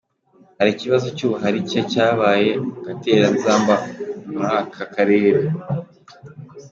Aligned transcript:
harikibazo 0.57 1.07
cy’ubuharike 1.15 1.79
cyabaye 1.91 2.49
agatereranzamba 2.79 3.73
Muraka 4.31 4.79
karere 4.95 5.41